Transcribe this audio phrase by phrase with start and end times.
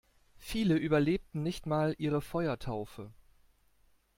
[0.39, 3.11] Viele überlebten nicht mal ihre Feuertaufe.